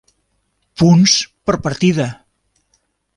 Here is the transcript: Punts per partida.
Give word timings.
Punts 0.83 1.13
per 1.49 1.57
partida. 1.67 2.09